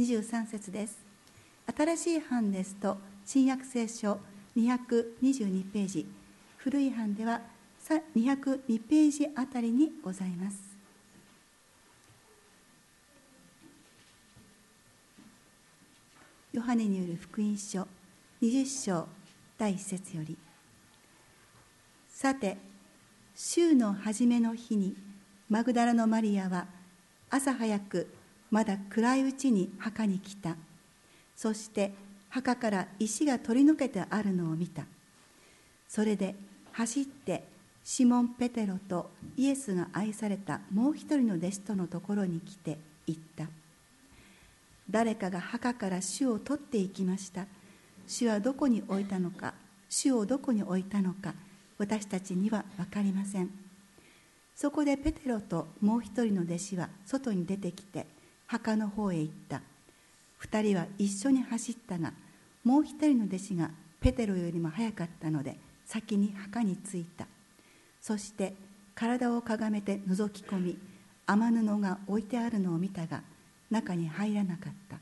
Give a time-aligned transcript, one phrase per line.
[0.00, 0.96] 23節です。
[1.76, 4.18] 新しい版ですと新約聖書
[4.56, 6.06] 222ページ。
[6.56, 7.42] 古い版では
[8.16, 10.56] 202ページあたりにございます。
[16.54, 17.86] ヨハネによる福音書
[18.40, 19.06] 20章
[19.58, 20.38] 第1節より。
[22.08, 22.56] さて
[23.36, 24.96] 週の初めの日に
[25.50, 26.66] マグダラのマリアは
[27.28, 28.08] 朝早く
[28.50, 30.56] まだ暗いうちに墓に来た。
[31.36, 31.92] そして
[32.28, 34.84] 墓から石が取り除けてあるのを見た。
[35.88, 36.34] それで
[36.72, 37.44] 走って
[37.82, 43.46] シモン・ペテロとイエスが愛されたもう一人の弟子とのところに来て言った。
[44.88, 47.46] 誰かが墓から主を取っていきました。
[48.06, 49.54] 主はどこに置いたのか
[49.88, 51.34] 主をどこに置いたのか
[51.78, 53.50] 私たちには分かりません。
[54.54, 58.06] そこでペテロともう一人の弟子は外に出てきて
[58.50, 59.62] 墓の方へ行った。
[60.42, 62.12] 2人は一緒に走ったが
[62.64, 67.28] もう一人の弟子がペテロよりも早かったので先に墓に着いた。
[68.00, 68.54] そして
[68.96, 70.78] 体をかがめて覗き込み
[71.26, 73.22] 雨布が置いてあるのを見たが
[73.70, 74.98] 中に入らなかった。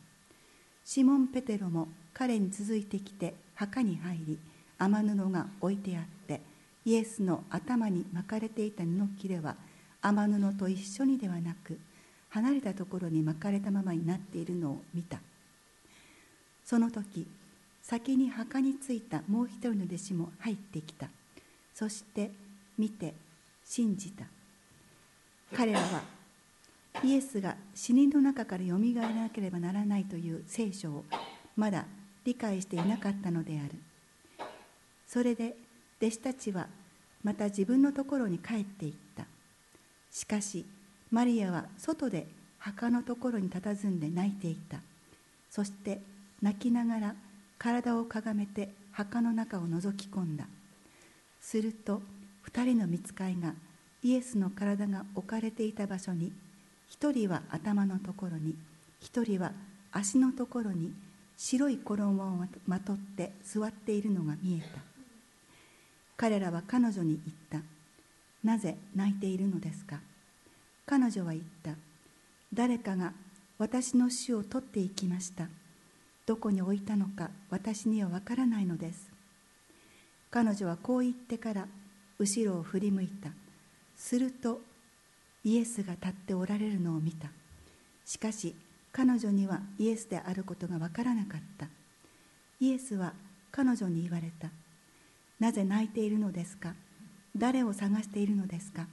[0.84, 4.38] シモン・ペテロも彼に続いてきて墓に入り
[4.76, 6.42] 雨布が置いてあって
[6.84, 9.56] イエスの頭に巻かれていた布切れは
[10.02, 11.78] 雨布と一緒にではなく
[12.30, 15.18] 離れたところに巻かれたままになっているのを見た。
[16.64, 17.26] その時
[17.82, 21.08] 先に墓に着いたもう一人の弟子も入ってきた。
[21.74, 22.30] そして
[22.76, 23.14] 見て
[23.64, 24.24] 信じた。
[25.54, 26.02] 彼らは
[27.02, 31.04] イエスが死人の中からよみがえらなければならないという聖書を
[31.56, 31.86] まだ
[32.24, 33.70] 理解していなかったのである。
[35.06, 35.56] それで
[36.02, 36.66] 弟子たちは
[37.24, 39.24] また自分のところに帰っていった。
[40.10, 40.66] しかし
[41.10, 42.26] マリアは外で
[42.58, 44.78] 墓のところに佇んで泣いていた。
[45.50, 46.00] そして
[46.42, 47.14] 泣きながら
[47.58, 50.46] 体をかがめて墓の中を覗き込んだ。
[51.40, 52.02] すると
[52.50, 53.54] 2人の見つかいが
[54.02, 56.32] イエスの体が置かれていた場所に
[56.90, 58.54] 1人は頭のところに
[59.02, 59.52] 1人は
[59.92, 60.92] 足のところに
[61.36, 64.80] 白い衣をまとって座っているのが見えた。
[66.16, 67.66] 彼らは彼女に言った。
[68.42, 70.00] なぜ泣いているのですか？
[70.90, 71.72] 彼女は言った。
[72.54, 73.12] 誰かが
[73.58, 75.46] 私の死を取っていきました。
[76.24, 79.10] どこに置いたのか私にはわからないのです。
[80.30, 81.66] 彼女はこう言ってから
[82.18, 83.28] 後ろを振り向いた。
[83.96, 84.62] すると
[85.44, 87.28] イエスが立っておられるのを見た。
[88.06, 88.54] しかし
[88.90, 91.66] 彼女にはイエスであることがわからなかった。
[92.60, 93.12] イエスは
[93.52, 94.48] 彼女に言われた。
[95.38, 96.72] なぜ泣いているのですか？
[97.36, 98.86] 誰を探しているのですか？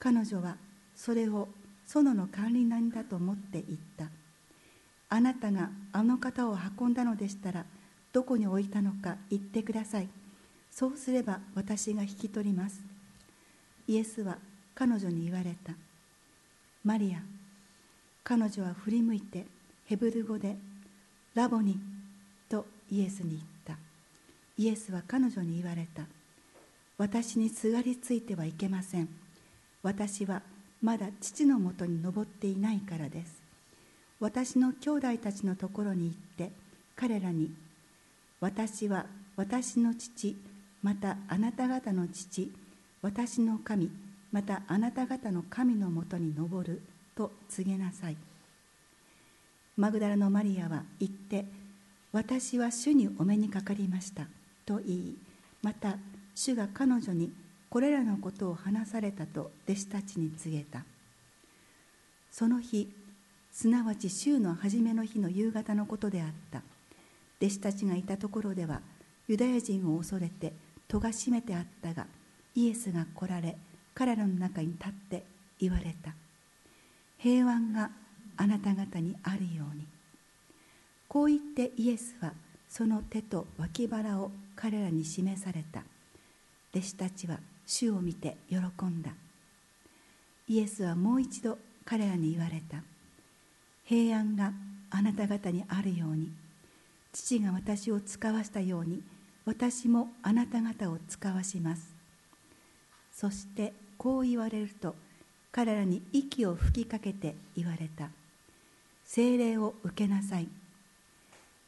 [0.00, 0.56] 彼女は
[0.98, 1.48] それを
[1.86, 4.06] 園の管理人だと思って言った。
[5.08, 7.64] あなたがあの方を運んだのでしたら
[8.12, 10.08] どこに置いたのか言ってください。
[10.70, 12.82] そうすれば私が引き取ります。
[13.86, 14.38] イエスは
[14.74, 15.72] 彼女に言われた。
[16.84, 17.22] マリア
[18.24, 19.46] 彼女は振り向いて
[19.86, 20.56] ヘブル語で
[21.34, 21.78] ラボニ
[22.48, 23.78] とイエスに言った。
[24.58, 26.02] イエスは彼女に言われた。
[26.98, 29.08] 私にすがりついてはいけません。
[29.82, 30.42] 私は
[30.82, 33.42] まだ父のもとに登っていないからです。
[34.20, 36.52] 私の兄弟たちのところに行って
[36.96, 37.52] 彼らに
[38.40, 39.06] 私は
[39.36, 40.36] 私の父
[40.82, 42.52] またあなた方の父
[43.02, 43.90] 私の神
[44.32, 46.82] またあなた方の神のもとに登る
[47.16, 48.16] と告げなさい。
[49.76, 51.44] マグダラのマリアは言って
[52.12, 54.26] 私は主にお目にかかりました
[54.66, 55.16] と言い
[55.62, 55.96] また
[56.34, 57.32] 主が彼女に
[57.70, 60.84] これらのことを話されたと弟子たちに告げた。
[62.30, 62.88] その日
[63.52, 66.62] すなわち週の初めの日の夕方のことであった。
[67.40, 68.80] 弟子たちがいたところでは
[69.28, 70.52] ユダヤ人を恐れて
[70.88, 72.06] 戸が閉めてあったが
[72.54, 73.56] イエスが来られ
[73.94, 75.24] 彼らの中に立って
[75.60, 76.14] 言われた。
[77.18, 77.90] 平安が
[78.36, 79.86] あなた方にあるように。
[81.08, 82.32] こう言ってイエスは
[82.68, 85.82] その手と脇腹を彼らに示された。
[86.72, 89.10] 弟子たちは主を見て喜んだ。
[90.48, 92.82] イエスはもう一度彼らに言われた。
[93.84, 94.52] 平安が
[94.90, 96.32] あなた方にあるように
[97.12, 99.02] 父が私を使わしたように
[99.44, 101.94] 私もあなた方を使わします。
[103.12, 104.94] そしてこう言われると
[105.52, 108.08] 彼らに息を吹きかけて言われた。
[109.04, 110.48] 精霊を受けなさい。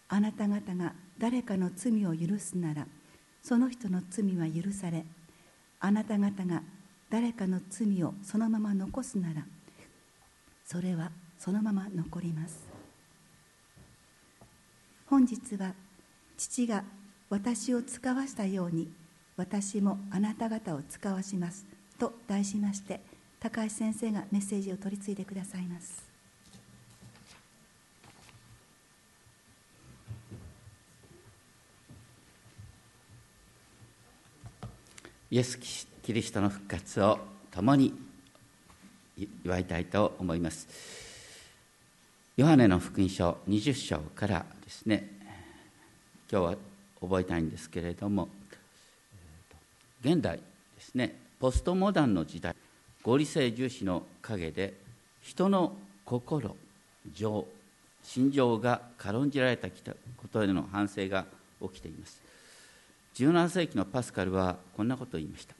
[0.08, 2.87] あなた方が誰かの罪を許すなら
[3.43, 5.05] その人の罪は許され
[5.81, 6.62] あなた方が
[7.11, 9.44] 誰かの罪をそのまま残すなら
[10.65, 12.69] それはそのまま残ります。
[15.06, 15.75] 本日は
[16.37, 16.85] 父が
[17.29, 18.88] 私を使わしたように
[19.37, 21.67] 私もあなた方を使わします
[21.99, 23.00] と題しまして
[23.41, 26.10] 高橋先生がメッセージを取り次いでくださいます。
[35.32, 37.21] イエス・キリストの復活を
[37.53, 37.94] 共に
[39.44, 40.67] 祝いたいと思います。
[42.37, 45.09] ヨハネの福音書20章からですね。
[46.32, 46.55] 今日は
[47.00, 48.29] 覚えたいんですけれども
[50.03, 50.43] 現代で
[50.81, 51.15] すね。
[51.38, 52.56] ポストモダンの時代
[53.05, 54.75] 合理性重視の陰で
[55.23, 56.56] 人の心
[57.15, 57.47] 情
[58.03, 59.75] 心情が軽んじられたこ
[60.32, 61.25] とへの反省が
[61.62, 62.30] 起きています。
[63.20, 65.55] 17世紀のパスカルはこんなことを言いました。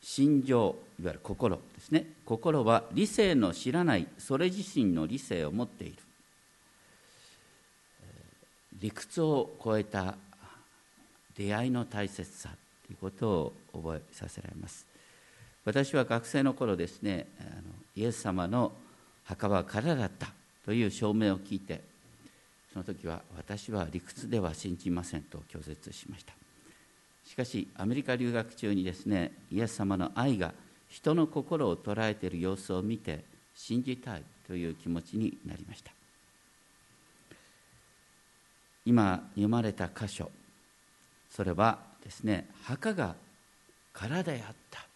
[0.00, 2.06] 心情いわゆる心ですね。
[2.24, 5.96] 心は理性の知らないそれ自身の理性を持っている。
[8.80, 10.14] 理屈を超えた
[11.36, 12.48] 出会いの大切さ
[12.86, 14.86] ということを覚えさせられます。
[15.64, 17.62] 私は学生の頃ですねあの
[17.94, 18.72] イエス様の
[19.24, 20.28] 墓は空だった
[20.64, 21.82] という証明を聞いて
[22.72, 26.47] その時は私は理屈では信じませんと拒絶しました。
[27.28, 30.54] しかしアメリカ留学中にですねイエス様の愛が
[30.88, 33.22] 人の心を捉えている様子を見て
[33.54, 35.92] 信じたいという気持ちになりました。
[38.86, 40.30] 今読まれた箇所
[41.30, 43.14] それはですね墓が
[43.92, 44.86] 空であった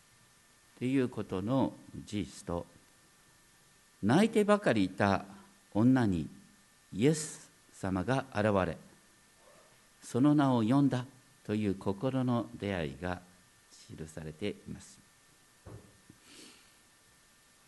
[0.78, 1.74] ということの
[2.06, 2.64] 事実と
[4.02, 5.26] 泣いてばかりいた
[5.74, 6.26] 女に
[6.94, 8.78] イエス様が現れ
[10.02, 11.04] その名を呼んだ
[11.46, 13.20] という心の出会いが
[13.70, 14.98] 記されています。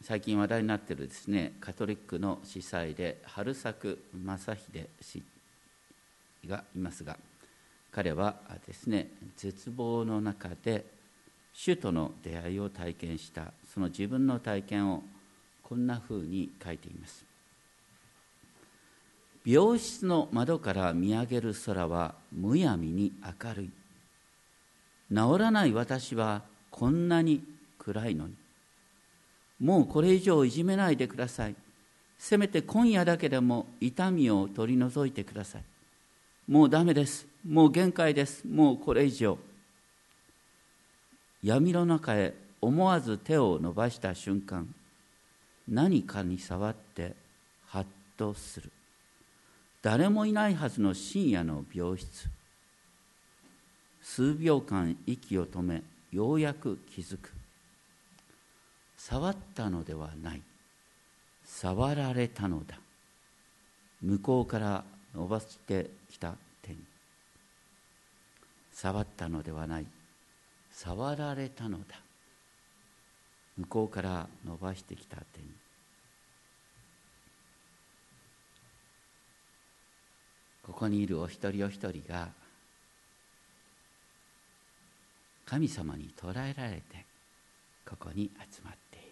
[0.03, 5.23] 最近話題になっているですねカトリックの司祭で春作正秀氏
[6.47, 7.17] がいますが
[7.91, 8.37] 彼は
[8.67, 10.85] ですね絶望の中で
[11.55, 15.03] 主との出会いを体験したその自分の体験を
[15.63, 17.34] こんなふうに書いています。
[19.45, 23.71] 病室の窓から見上げる空はむやみに明るい。
[25.11, 27.45] 治らない私はこんなに
[27.79, 28.35] 暗いのに。
[29.61, 31.55] もうこれ以上いじめないでください。
[32.19, 35.63] せめて今夜だけでも痛みを取り除いてください。
[36.49, 37.27] もうダメです。
[37.47, 38.47] もう限界です。
[38.47, 39.39] もうこれ以上。
[41.43, 42.33] 闇の中へ
[42.63, 44.75] 思わず手を伸ばした瞬間
[45.69, 47.15] 何かに触って
[47.67, 47.87] ハッ
[48.17, 48.71] とする。
[49.85, 52.31] 誰もいないはずの深夜の病室。
[54.01, 57.31] 数秒間息を止めようやく気づく。
[58.97, 60.43] 触ったのではない。
[61.45, 62.79] 触られたのだ。
[64.01, 64.85] 向こうから
[65.15, 66.33] 伸ばしてきた
[66.63, 66.79] 手に。
[68.73, 69.87] 触ったのではない。
[70.73, 72.01] 触られたのだ。
[73.59, 75.64] 向こうから伸ばしてきた手に。
[80.67, 82.29] ここにいるお一人お一人が
[85.45, 87.05] 神様に捕らえられて
[87.87, 89.09] ここに集まっている。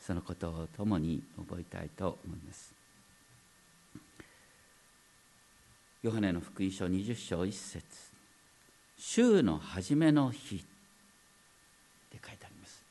[0.00, 2.72] そのことを共に覚えたいと思います。
[6.02, 7.82] ヨハネの福音書20章1節。
[8.96, 10.58] 週の初めの日」っ
[12.10, 12.84] て書いてあります。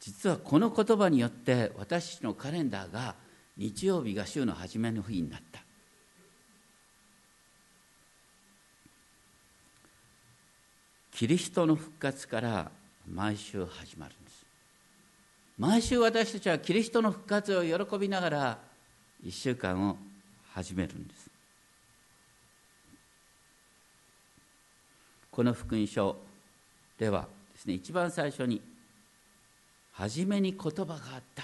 [0.00, 3.14] 実はこの言葉によって私のカレンダーが
[3.58, 5.60] 日曜日が週の初めの日になった。
[11.10, 12.70] キリストの復活から
[13.12, 14.46] 毎週始まるんです。
[15.58, 18.58] 毎週私たちはキリストの復活を喜びながら
[19.26, 19.96] 1週間を
[20.52, 21.28] 始めるんです。
[25.32, 26.16] この福音書
[26.96, 28.62] ではですね一番最初に
[29.92, 31.42] 「初めに言葉があった」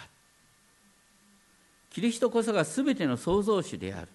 [1.94, 4.08] キリストこそが全ての創造主である。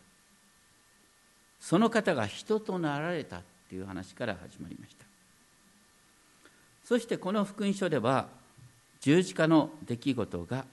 [1.62, 5.06] その方が人となられたっていう話から始まりました。
[6.84, 8.28] そしてこの福音書では
[9.00, 10.66] 十字架の出来事が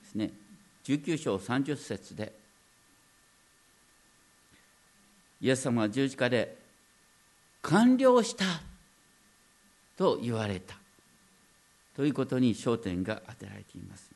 [0.00, 0.30] ですね
[0.84, 2.32] 19章30節で
[5.40, 6.56] イエス様は十字架で
[7.62, 8.44] 完了した
[9.96, 10.76] と言われた
[11.96, 14.13] ということに焦点が当てられています。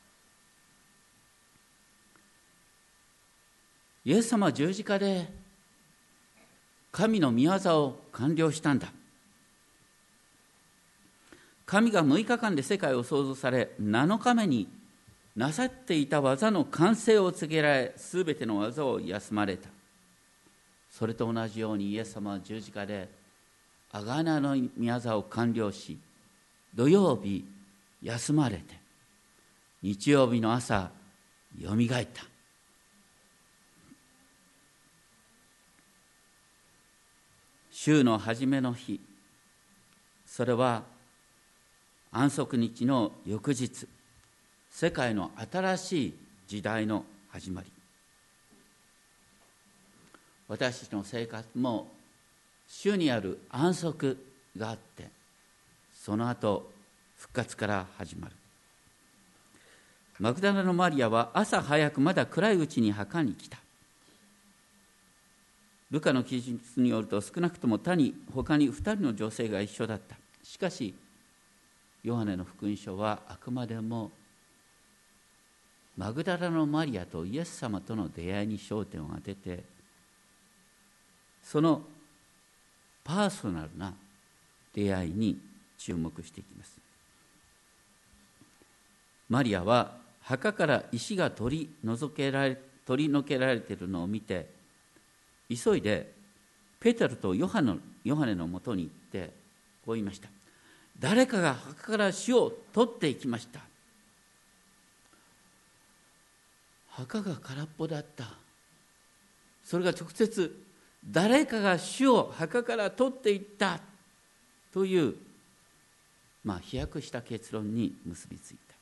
[4.09, 5.31] イエス様は十字架で
[6.91, 8.91] 神の御業を完了したんだ。
[11.67, 14.67] 神が6日間で世界を創造され7日目に
[15.35, 19.69] なさっていた技の完成を告げられ全ての技を休まれた。
[20.89, 23.09] それと同じようにイエス様は十字架で
[23.93, 25.99] 贖の宮沢を完了し
[26.73, 27.45] 土曜日
[28.01, 28.63] 休まれて
[29.83, 30.89] 日曜日の朝
[31.59, 32.28] よみがえった。
[37.81, 38.99] 週の初めの日。
[40.25, 40.83] それは
[42.11, 43.87] 安息日の翌日。
[44.69, 46.13] 世界の新しい
[46.45, 47.71] 時代の始まり。
[50.49, 51.87] 私たちの生活も
[52.67, 54.25] 主にある安息
[54.57, 55.07] があって
[55.93, 56.69] その後
[57.15, 58.35] 復活から始まる。
[60.19, 63.57] マグダラのマリアは朝早くまだ暗いうちに墓に来た。
[65.91, 70.15] ルカの記述によると少なくとも他に他に2人の女性が一緒だった。
[70.43, 70.93] しかし
[72.03, 74.11] ヨハネの福音書はあくまでも
[75.97, 79.63] マグダラのマリアとイエス様との出会いに焦点を当てて
[81.43, 81.81] その
[83.03, 83.93] パーソナルな
[84.73, 85.37] 出会いに
[85.77, 86.77] 注目していきます。
[89.27, 94.58] マリアは墓から石が取り除けられ取り除けられているのを見て
[95.49, 96.13] 急いで
[96.79, 99.33] ペテロとヨハのヨハネのもとに行って
[99.85, 100.29] こう言いました。
[100.99, 103.61] 誰かが墓から死を取っていきました。
[106.89, 108.25] 墓が空っぽだった。
[109.63, 110.63] それが直接
[111.09, 113.79] 誰かが死を墓から取っていった。
[114.71, 115.15] という
[116.43, 118.75] まあ飛躍した結論に結びついた。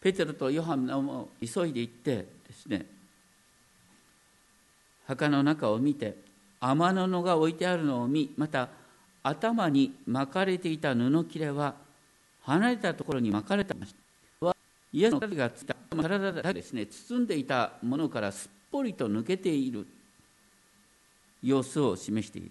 [0.00, 2.86] ペテロとヨハンも急いで行ってですね
[5.06, 6.16] 墓の中を見て
[6.60, 8.68] 天布が置いてあるのを見また
[9.22, 11.74] 頭に巻かれていた布切れは
[12.42, 13.94] 離れたところに巻かれてまし
[14.40, 14.56] た。
[14.92, 15.76] イエスの体がついた。
[15.90, 19.86] 体がですね包んでいたものからすっぽりと抜けている。
[21.42, 22.50] 様子を示している。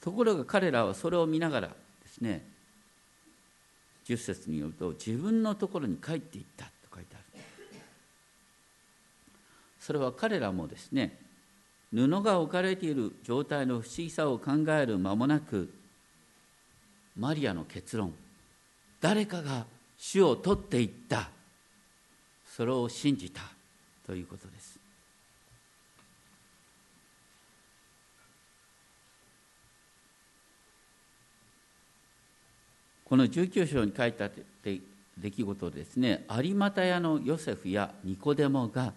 [0.00, 1.74] ところが彼らはそれを見ながらで
[2.08, 2.44] すね
[4.04, 7.24] 10節によると自分のところに帰っていったと書いてある
[9.82, 11.18] それは彼らもですね
[11.92, 15.72] 布が置かれている状態の不思議さを考える間もなく
[17.18, 18.14] マリアの結論
[19.00, 19.66] 誰かが
[19.98, 21.30] 死を取っていった
[22.46, 23.42] それを信じた
[24.06, 24.78] ということです。
[33.04, 34.30] この19章に書いた
[34.62, 36.24] 出来事ですね。
[36.30, 38.92] 有股屋のヨセフやニコデモが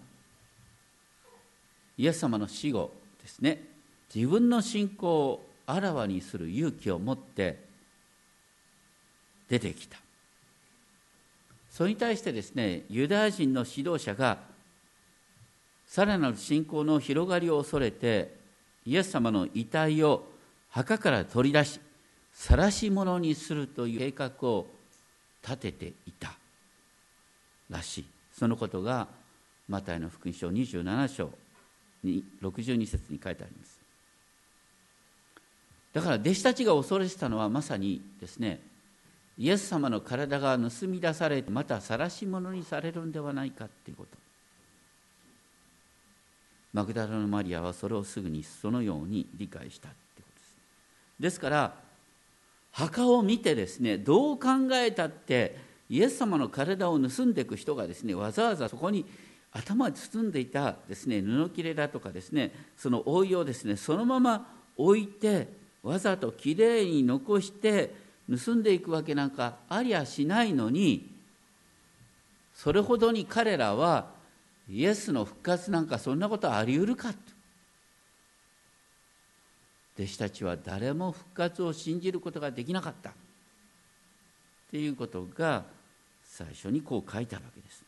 [1.98, 3.62] イエス様の死後ですね
[4.14, 7.64] 自分の信仰をあらわにする勇気を持って
[9.48, 9.98] 出てきた。
[11.70, 14.38] それに対してですねユダヤ人の指導者が
[15.86, 18.34] さらなる信仰の広がりを恐れて
[18.86, 20.24] イエス様の遺体を
[20.70, 21.80] 墓から取り出し
[22.32, 24.66] 晒し者にするという計画を
[25.42, 26.32] 立てていた
[27.70, 28.04] らしい。
[28.32, 29.06] そのことが
[29.68, 31.30] マタイの福音書27章
[32.06, 33.78] に62節に書いてあります。
[35.92, 38.60] だから弟子たちが恐れてたのはまさにですね
[39.38, 44.18] イエス様の体が盗み出されまた晒し者にされるんではないかっていうこと。
[46.72, 50.54] マグダラのマリアはそれをすぐにそのように理解したってことです。
[51.20, 51.74] ですから
[52.72, 55.56] 墓を見てですねどう考えたって
[55.88, 59.06] イエス様の体を盗んでいく人がですねわざわざそこに
[59.56, 64.46] 頭に包んでいたですね布切れだとかですねその覆いをですねそのまま
[64.76, 65.48] 置いて
[65.82, 67.94] わざときれいに残して
[68.44, 71.14] 盗んでいくわけなんかありゃしないのに
[72.54, 74.16] それほどに彼らは
[74.68, 77.18] イエスの復活なんかそんなことあり得るかと。
[79.98, 83.10] 弟子たちは誰も復活を信じることができなかった。
[83.10, 83.12] っ
[84.70, 85.64] ていうことが
[86.24, 87.85] 最初にこう書いてあるわけです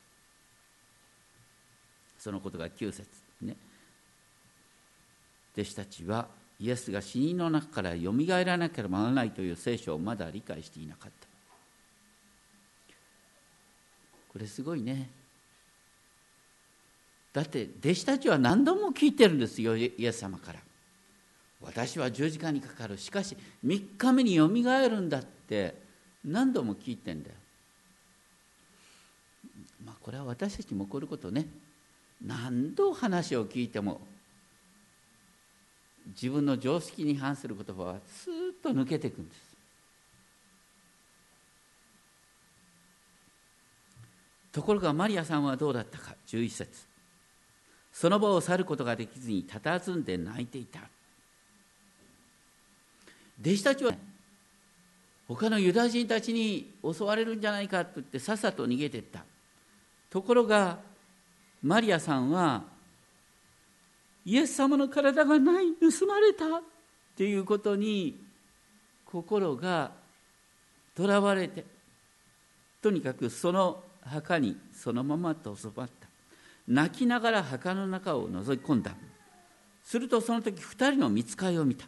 [2.18, 3.06] そのことが9節
[3.40, 3.56] ね。
[5.54, 6.28] 弟子たちは
[6.60, 11.28] イエスが死人の中からよみがえらなければならないという聖書をまだ理解していなかった。
[14.32, 15.08] これすごいね。
[17.32, 20.60] だって弟子たちは何度も聞いてるんですよイエス様から。
[21.60, 22.98] 私は十字架にかかる。
[22.98, 25.74] しかし3日目によみがえるんだって
[26.24, 27.36] 何度も聞いてんだよ。
[29.84, 31.46] まあこれは私たちも起こることね。
[32.24, 34.00] 何度話を聞いても
[36.08, 39.48] 自分の常識に反する言葉はスーッと抜けていくんです。
[44.50, 46.86] ところがマリアさんはどうだったか11節。
[47.92, 50.80] その場を去ることができずに佇んで泣いていた。
[53.40, 53.92] 弟子たちは
[55.28, 59.24] 他のユダヤ人たちに襲われるんじゃないかと言ってさっさと逃げていった。
[60.10, 60.78] ところが
[61.62, 62.64] マリアさんは
[64.24, 66.60] イエス様の体がない盗まれたっ
[67.16, 68.16] ていうことに
[69.04, 69.90] 心が
[70.94, 71.64] とらわれて
[72.82, 76.08] とにかくその墓にそのままとそばった。
[76.66, 78.92] 泣きながら墓の中を覗き込んだ。
[79.82, 81.86] するとその時2人の見つかりを見た。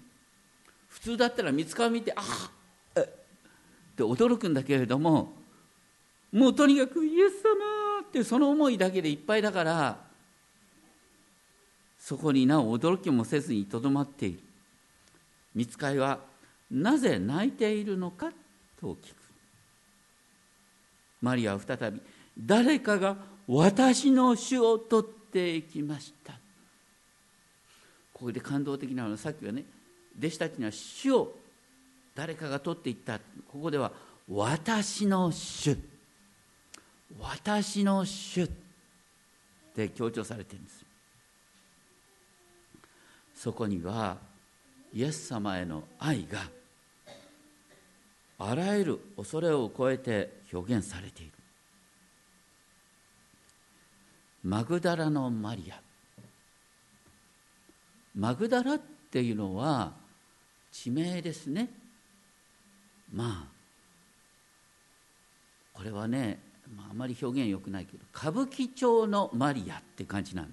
[0.88, 2.24] 普通だったら見つかりを見てあっ
[3.90, 5.32] って驚くんだけれども
[6.32, 7.79] もうとにかくイエス様
[8.10, 9.96] ってその思いだけでいっぱいだから
[11.98, 14.40] そこになお驚きもせずにとどまっている。
[15.54, 16.18] 見つかりは
[16.70, 18.32] なぜ泣いているのか
[18.80, 19.16] と聞く。
[21.22, 22.00] マリアは再び
[22.38, 26.32] 誰かが私の主を取っていきました。
[28.12, 29.64] ここで感動的なのはさっきはね
[30.18, 31.36] 弟子たちには主を
[32.14, 33.18] 誰かが取っていった。
[33.18, 33.92] ここでは
[34.28, 35.76] 私の主
[37.18, 38.50] 私の主っ
[39.74, 40.84] て強調されてるんです。
[43.34, 44.18] そこには
[44.92, 46.40] イエス様への愛が
[48.38, 51.32] あらゆる恐れを超えて表現されている。
[54.42, 55.80] マグダラのマリア。
[58.16, 58.78] マグダラっ
[59.10, 59.92] ていうのは
[60.72, 61.68] 地名ですね。
[63.12, 63.60] まあ
[65.74, 66.38] これはね、
[66.76, 70.48] まあ、あまり表現よくないけど歌舞伎町のマリアって感じなの。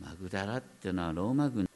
[0.00, 1.68] マグダラっていうのはローマ軍。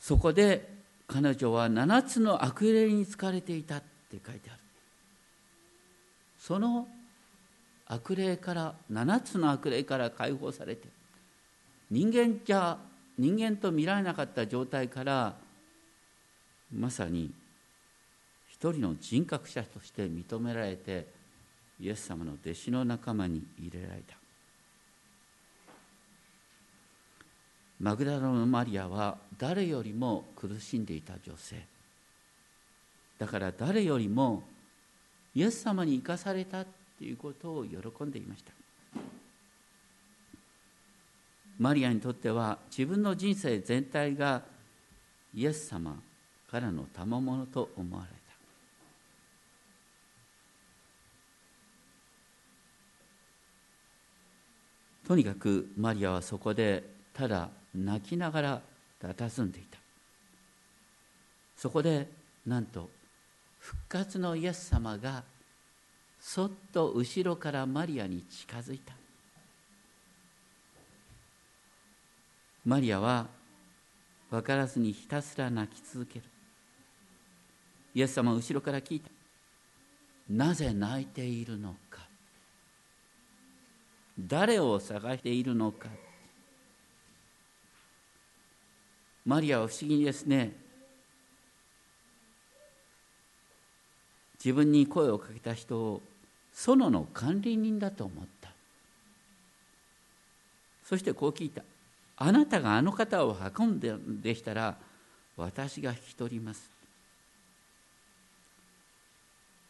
[0.00, 4.60] そこで彼女は7つの悪霊に疲れていたって書いてある。
[6.38, 6.88] その
[7.86, 10.88] 悪霊から7つの悪霊から解放されて
[11.90, 12.78] 人間じゃ
[13.16, 15.34] 人間と見られなかった状態から
[16.72, 17.32] まさに
[18.58, 21.06] 一人の人格者として認められて
[21.80, 24.16] イエス様の弟子の仲間に入れられた。
[27.78, 31.64] マグダラのマリアは誰よりも苦しんでいた女性。
[33.16, 34.42] だから誰よりも
[35.36, 38.50] イエス様に生かされたということを喜んでいました。
[41.60, 44.42] マリアにとっては自分の人生全体が
[45.32, 45.96] イエス様
[46.50, 48.18] からの賜物と思われた
[55.08, 58.60] とにかくマリアはそこでただ泣きながら
[59.02, 59.78] 佇んでいた。
[61.56, 62.06] そこで
[62.46, 62.90] なんと
[63.58, 65.24] 復活のイエス様が
[66.20, 68.92] そっと後ろからマリアに近づいた。
[72.66, 73.28] マリアは
[74.30, 76.24] 分からずにひたすら泣き続ける。
[77.94, 79.10] イエス様は後ろから聞いた。
[80.28, 81.74] なぜ泣いているの？
[84.18, 85.88] 誰を探しているのか。
[89.24, 90.52] マリアは不思議ですね
[94.42, 96.00] 自分に声をかけた人を
[96.52, 98.50] 園の管理人だと思った。
[100.84, 101.62] そしてこう聞いた。
[102.16, 104.76] あなたがあの方を運んででしたら
[105.36, 106.70] 私が引き取ります。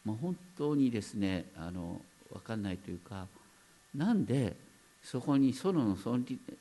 [0.05, 3.27] もう本当にですねあの分かんないというか
[3.95, 4.55] なんで
[5.03, 5.97] そこに園の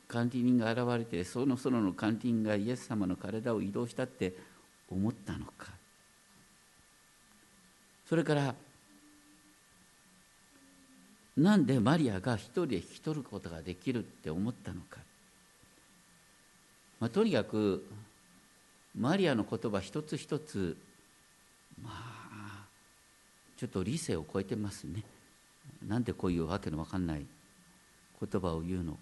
[0.07, 4.35] 管理人が現れてその園の管理人がイエス様の体を移動したって
[4.91, 5.73] 思ったのか。
[8.09, 8.55] それから
[11.37, 14.99] なんでマリアが一人で引き取ることができるって思ったのか、
[16.99, 17.87] まあ、とにかく
[18.99, 20.77] マリアの言葉一つ一つ
[21.83, 22.65] まあ
[23.57, 25.05] ちょっと理性を超えてますね。
[25.87, 27.27] なんでこういうわけのわかんない
[28.21, 28.99] 言葉を言うのか。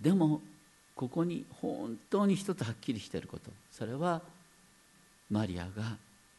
[0.00, 0.42] でも
[0.94, 3.50] ここに本当に一つはっきりしていること。
[3.70, 4.20] それは
[5.30, 5.96] マリアが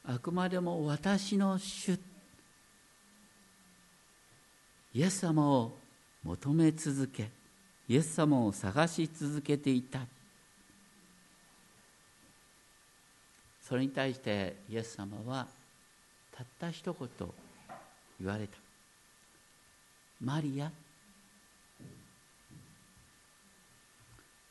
[0.07, 1.99] あくまでも私の主。
[4.93, 5.77] イエス様を
[6.23, 7.29] 求め続け。
[7.87, 10.01] イエス様を探し続けていた。
[13.67, 15.47] それに対してイエス様は
[16.31, 17.09] たった一言
[18.19, 18.57] 言われた
[20.21, 20.71] 「マリア」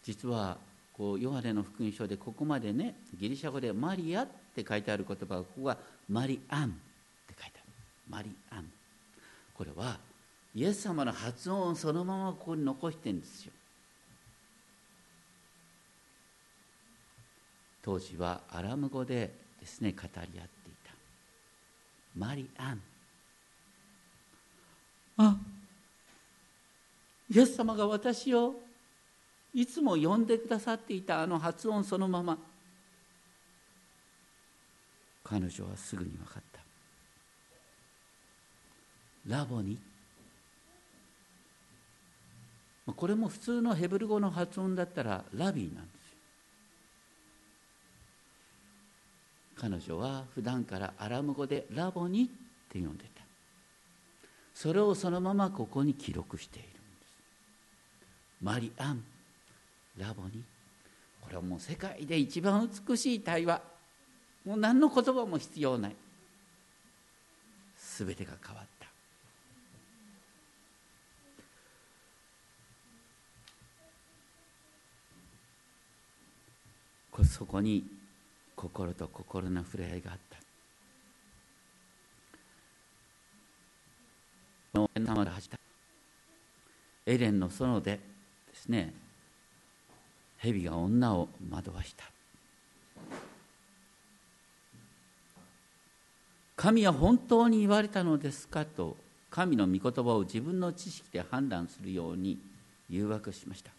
[0.02, 0.58] 実は
[0.92, 5.78] こうヨハネの福音書でここまでねギリシャ語で「マリア」って書いてある言葉がここは
[6.10, 6.72] 「マリアン」っ
[7.28, 7.68] て書いてある。
[8.08, 8.68] マリアン。
[9.54, 10.00] これは
[10.56, 13.52] イエス様の発音をそのままここに残してるんですよ。
[17.84, 20.40] 当時はアラム語でですね語り合ってい
[20.82, 20.92] た。
[22.16, 22.80] マリアン。
[25.18, 25.36] あ
[27.30, 28.54] イエス様が私を
[29.52, 32.38] いつも呼んでくださっていたあの発音そのまま。
[35.22, 36.60] 彼女はすぐに分かった。
[39.26, 39.78] ラボに
[42.86, 46.18] これも普通のヘブル語の発音だったらラビーなんですよ
[49.56, 52.28] 彼女は普段からアラム語でラボにっ
[52.68, 53.22] て呼んでた。
[54.54, 56.82] それをそのままここに記録しているんです。
[58.42, 59.02] マリアン
[59.98, 60.42] ラボに。
[61.22, 63.62] これはもう世界で一番美しい対話。
[64.44, 65.96] もう何の言葉も必要ない。
[67.76, 68.84] 全てが変わった。
[77.24, 77.84] そこに
[78.56, 80.44] 心と心の触れ合いがあった。
[87.06, 88.00] エレンの園でで
[88.54, 88.92] すね
[90.38, 92.04] 蛇が女を惑わした。
[96.56, 98.96] 神は本当に言われたのですかと
[99.30, 102.38] 神の御言葉を自分の知識で判断するように
[102.88, 103.70] 誘惑しました。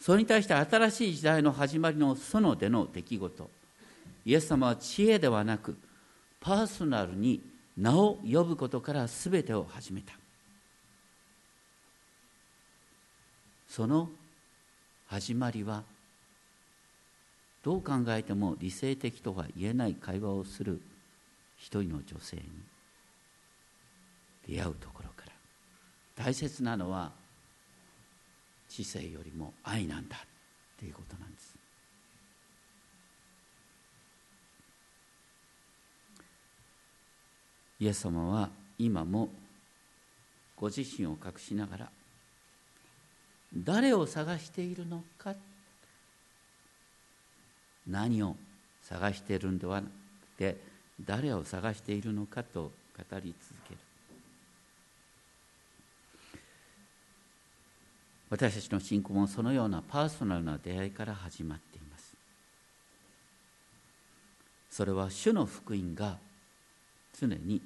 [0.00, 3.57] それに対して新しい時代の始まりの園での出来事。
[4.24, 5.76] イエス様は知恵ではなく
[6.40, 7.42] パーソナルに
[7.76, 10.12] 名を呼ぶことから全てを始めた。
[13.68, 14.08] その
[15.06, 15.82] 始まりは
[17.62, 20.80] どう考えても理性的とは言えない会話をする
[21.56, 22.42] 一人の女性に
[24.48, 25.32] 出会うところから。
[26.16, 27.12] 大切なのは
[28.68, 30.20] 知性よりも愛なんだっ
[30.78, 31.47] ていうことなんです。
[37.80, 39.28] イエス様は今も
[40.56, 41.88] ご自身を隠しながら
[43.56, 45.34] 誰を探しているのか
[47.86, 48.36] 何を
[48.82, 49.90] 探しているんではなく
[50.36, 50.56] て
[51.04, 53.78] 誰を探しているのかと語り続ける。
[58.30, 62.14] 私たちの信仰もそのようなパーソナルな出会いから始まっています。
[64.70, 66.18] それは主の福音が
[67.20, 67.60] 常に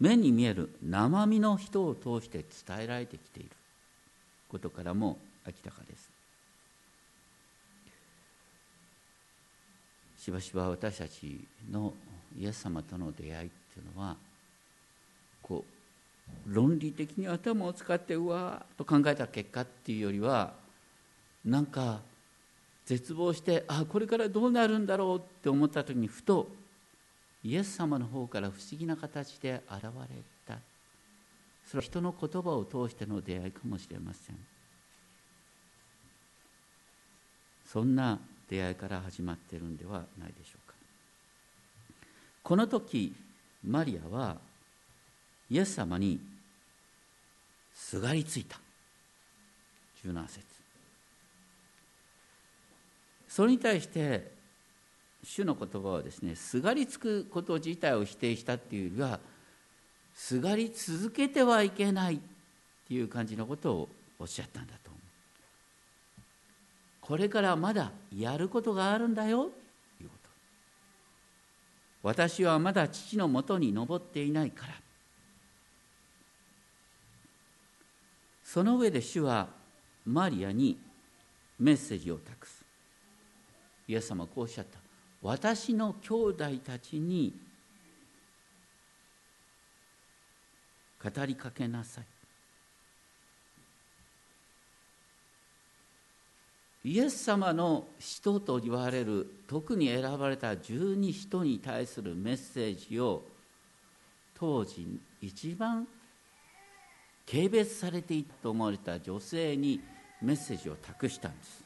[0.00, 3.50] 目に見える生身の人を通して伝えられてきている
[4.48, 6.10] ことからも明らかです。
[10.18, 11.94] しばしば私たちの
[12.38, 14.16] イエス様との出会いっていうのは
[15.40, 20.52] こう論理的に頭を使ってうわーと考えた結果っていうよりは
[21.44, 22.00] なんか
[22.84, 26.48] 絶望してあこれからどうなるんだろうって思った時にふと
[27.44, 30.58] イエス様の方から不思議な形で現れた。
[31.66, 34.36] それは人の言葉を通しての出会いかもしれません。
[37.66, 40.74] そんな出会いから始まっているんではないでしょうか。
[42.42, 43.14] この時
[43.62, 44.38] マリアは
[45.50, 46.18] イエス様に
[47.74, 48.58] すがりついた。
[50.04, 50.46] 17節。
[53.28, 54.37] それに対して
[55.24, 59.20] 主の言葉はですねすがりつくこと自体を否定したっていうよりは
[60.14, 62.18] すがり続けてはいけないっ
[62.88, 65.00] ていう感じのことをおっしゃったんだと思う。
[67.00, 70.28] これからまだやることがあるんだよということ。
[72.02, 74.74] 私はまだ父のもとに登っていないから。
[78.42, 79.46] その上で主は
[80.04, 80.78] マリアに
[81.60, 82.64] メッセージを託す。
[83.86, 84.77] イエス様はこうおっしゃった。
[85.22, 87.34] 私の兄弟たちに
[91.02, 92.04] 語りかけなさい。
[96.84, 103.24] イエス様の人と言われる特に選ばれた十二人に対するメッセージを
[104.38, 105.86] 当時一番
[107.30, 109.80] 軽蔑されていたと思われた女性に
[110.22, 111.64] メッセージを託したんです。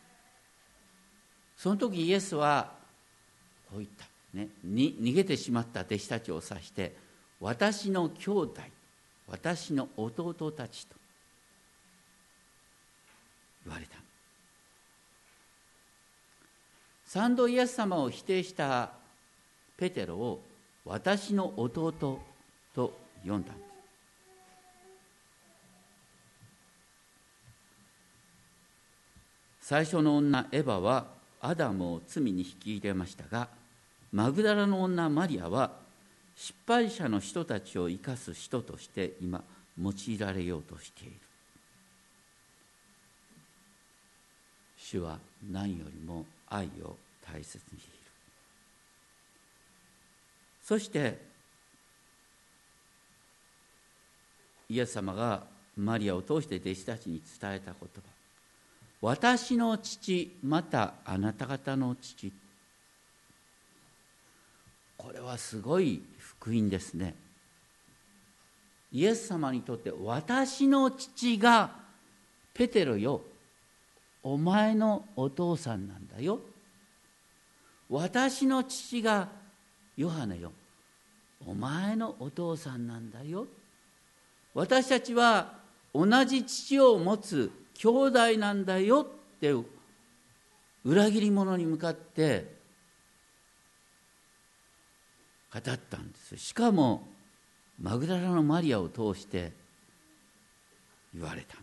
[1.56, 2.81] その時イエスは
[3.72, 4.04] こう言った、
[4.34, 6.94] ね、に逃げてしまった弟子たちを指して
[7.40, 8.60] 私の兄弟
[9.26, 10.94] 私の弟たちと
[13.64, 13.96] 言われた。
[17.06, 18.90] 三度イエス様を否定した
[19.76, 20.42] ペテロを
[20.84, 21.92] 私の弟
[22.74, 23.52] と読んだ。
[23.52, 23.72] んです
[29.60, 31.06] 最初の女エヴァは
[31.40, 33.48] アダムを罪に引き入れましたが
[34.12, 35.72] マグダラの女マリアは
[36.36, 39.42] 失敗者の人たちを生かす人として今
[39.80, 41.12] 用いられようとしている。
[44.76, 45.18] 主は
[45.50, 46.96] 何よりも愛を
[47.26, 47.98] 大切にしている。
[50.62, 51.18] そして
[54.68, 55.44] イエス様が
[55.76, 57.88] マリアを通して弟子たちに伝えた言葉。
[59.00, 62.32] 私の父またあなた方の父
[65.02, 67.14] これはすごい福音ですね。
[68.92, 71.70] イエス様にとって私の父が
[72.54, 73.22] ペテロよ。
[74.22, 76.38] お前のお父さんなんだよ。
[77.90, 79.28] 私の父が
[79.96, 80.52] ヨハネよ。
[81.44, 83.46] お前のお父さんなんだよ。
[84.54, 85.54] 私たちは
[85.92, 89.52] 同じ父を持つ兄弟なんだよって
[90.84, 92.61] 裏切り者に向かって
[95.52, 96.36] 語ったんです。
[96.36, 97.06] しかも
[97.80, 99.52] マグダラのマリアを通して
[101.14, 101.56] 言われた。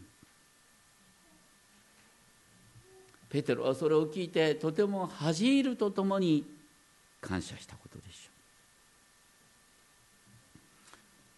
[3.30, 6.46] ペテロはそれを聞いてとても恥じるとともに
[7.22, 8.30] 感謝したことでしょう。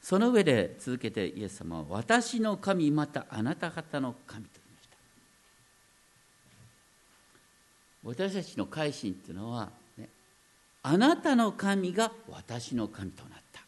[0.02, 4.52] その上で続けてイエス様は私の神またあなた方の神と
[8.04, 8.34] 言いました。
[8.34, 9.70] 私たちの改心っていうのは、
[10.84, 13.62] あなたの神が私の神となった。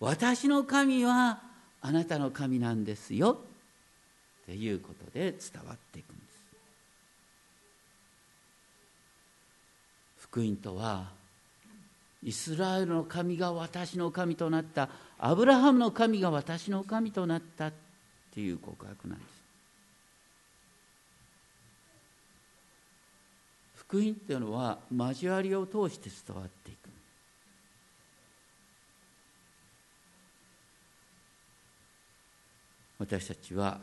[0.00, 1.40] 私の神は
[1.80, 3.38] あなたの神なんですよ。
[4.42, 6.38] っていうことで伝わっていくんです。
[10.18, 11.10] 福音とは
[12.22, 14.88] イスラエルの神が私の神となった。
[15.18, 17.68] アブラハムの神が私の神となった。
[17.68, 17.72] っ
[18.34, 19.33] ていう告白なんです。
[23.86, 26.88] 福音っていうのは交わりを通して伝わっていく。
[32.98, 33.80] 私たちは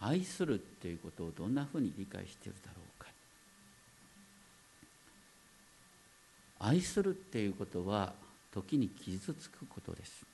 [0.00, 3.10] 愛するっていうことをどんなふうに理解しているだろうか。
[6.60, 8.12] 愛するっていうことは
[8.52, 10.24] 時に傷つくことです。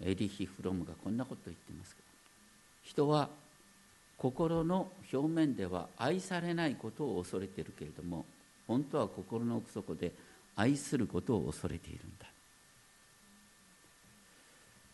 [0.00, 2.08] エリヒ・フロムがこんなこと言ってますけど。
[2.82, 3.28] 人は
[4.18, 8.26] 心の表面では愛されないことを恐れているけれども
[8.66, 10.12] 本当は心の奥底で
[10.56, 12.26] 愛することを恐れているんだ。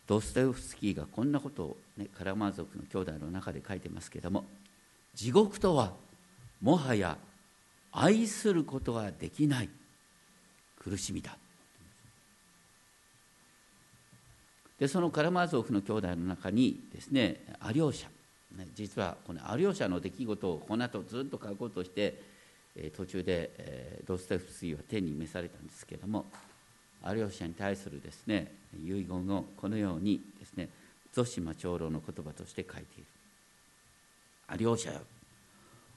[0.07, 4.45] ドストエフスキーがこんなことを、ね、カラマー族の兄弟の中で書いてますけれども
[5.15, 5.93] 地獄とは
[6.61, 7.17] もはや
[7.91, 9.69] 愛することができない。
[10.77, 11.35] 苦しみだ。
[14.77, 18.07] でそのカラマーゾフの兄弟の中にですねアリョーシャ、
[18.73, 22.21] 実はこのアリョーシャの出来事をこの後ずっと書こうとして、
[22.75, 26.25] え、途中で、え、ドステフスキーは天に召されたんですけれども
[27.03, 30.69] アリョーシャに対するですね遺言をこのようにですね
[31.13, 33.05] ゾシマ長老の言葉として書いている。
[34.47, 34.99] アリョーシャよ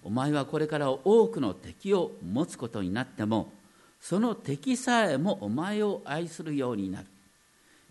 [0.05, 3.53] お前はこれから多くの敵を持つことになっても
[4.01, 7.07] その敵さえもお前を愛するようになる。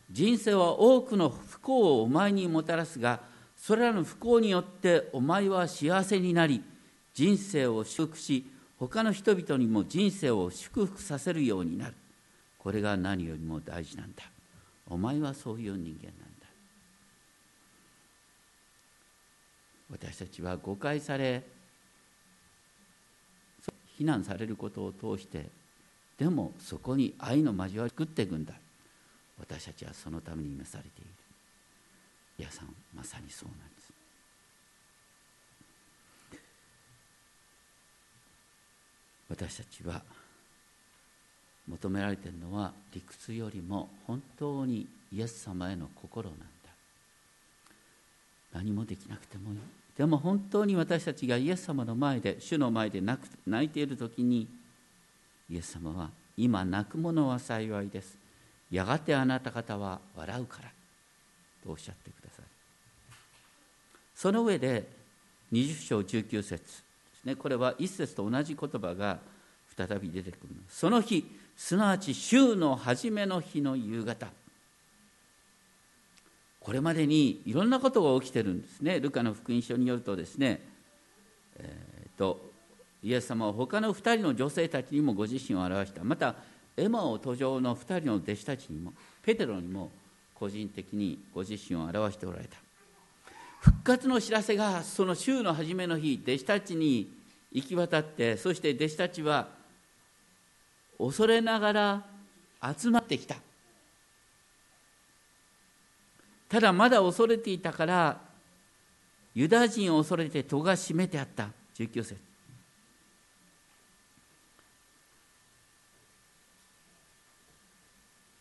[0.09, 3.19] 人生は多くの不幸をお前にもたらすが
[3.57, 6.63] それらの不幸によってお前は幸せになり
[7.13, 8.45] 人生を祝福し
[8.79, 11.95] 他の人々にも人生を祝福させるようになる。
[12.59, 14.23] これが何よりも大事なんだ。
[14.89, 16.47] お前はそういう人間なんだ。
[19.91, 21.43] 私たちは誤解され
[23.97, 25.45] 非難されることを通して
[26.19, 28.53] でもそこに愛の交わりを作っていくんだ。
[29.39, 31.16] 私たちはそのために召されている。
[32.37, 33.93] 皆さんまさにそうなんです。
[39.29, 40.01] 私たちは
[41.67, 46.45] 求められているのは理屈よりも本当にイエス様への心なんだ。
[48.53, 49.59] 何もできなくてもいい。
[49.97, 54.47] でも本当に私たちがイエス様の前で主の前で泣く泣いている時に
[55.49, 58.17] イエス様は今泣く者は幸いです。
[58.69, 60.76] やがてあなた方は笑うから。
[61.71, 62.47] おっしゃってくださる
[64.15, 64.87] その上で
[65.53, 67.35] 20章19節ですね。
[67.35, 69.19] これは一節と同じ言葉が
[69.77, 71.25] 再び出てくるその日
[71.55, 74.27] すなわち週の初めの日の夕方。
[76.59, 78.99] これまでにいろんなことが起きてるんですね。
[78.99, 80.61] ルカの福音書によるとですね、
[81.57, 82.41] えーと、
[83.01, 86.03] イエス様は他の2人の女性たちにもご自身を表した。
[86.03, 86.35] また
[86.75, 89.91] エマオ途上の2人の弟子たちにもペテロにも
[90.39, 92.57] 個人的にご自身を表しておられた。
[93.59, 97.11] 復活の知らせがその週の初めの日弟子たちに
[97.51, 99.47] 行き渡ってそして弟子たちは
[100.99, 102.05] 恐れながら
[102.77, 103.35] 集まってきた。
[106.49, 108.21] ただまだ恐れていたから
[109.33, 111.49] ユダヤ人を恐れて戸が閉めてあった。
[111.75, 112.27] 19節。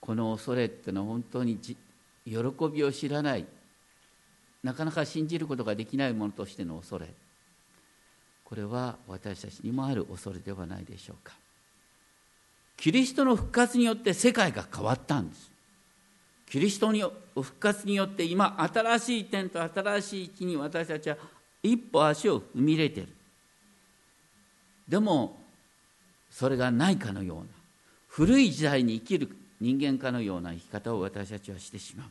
[0.00, 1.58] この恐れっていうのは本当に
[2.26, 2.38] 喜
[2.72, 3.46] びを知らない。
[4.62, 7.06] なかなか信じることができないものとしての恐れ。
[8.44, 11.32] これは私たちにもある恐れではないでしょうか。
[12.76, 15.50] キリストの復活によって世界が変わったんです。
[16.48, 21.16] キリストの復活によって今新しい点と新しい地に私たちは
[21.62, 23.08] 一歩足を踏み入れてる。
[24.88, 25.38] でも
[26.30, 27.44] それがないかのような
[28.08, 32.06] 古い時代に生きる人間かのような生き方を私たちはしてしまう。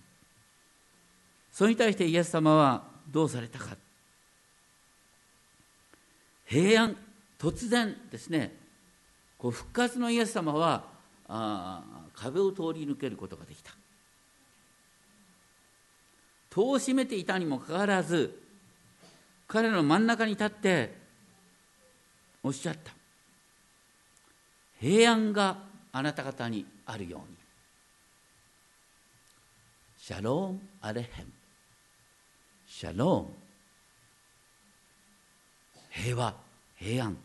[1.51, 3.77] それに対してイエス様はどうされたか。
[6.45, 6.97] 平安
[7.39, 8.55] 突然ですね。
[9.37, 10.85] こう復活のイエス様は
[11.27, 11.83] あ
[12.15, 13.71] 壁を通り抜けることができた。
[16.49, 18.41] 戸を閉めていたにもかかわらず
[19.47, 20.95] 彼の真ん中に立って
[22.41, 22.91] おっしゃった。
[24.79, 25.64] 平安が
[25.97, 27.37] あなた方にあるように。
[29.97, 31.29] シャロームアレヘム
[32.67, 33.29] シャローム
[35.89, 36.35] 平和
[36.75, 37.17] 平安。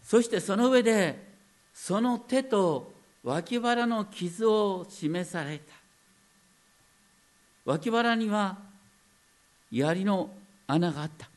[0.00, 1.20] そしてその上で
[1.74, 2.92] その手と
[3.24, 5.74] 脇腹の傷を示された。
[7.64, 8.58] 脇腹には
[9.72, 10.30] 槍の
[10.68, 11.28] 穴があった。